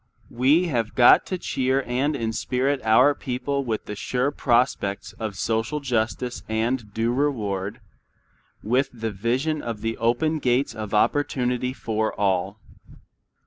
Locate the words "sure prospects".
3.95-5.13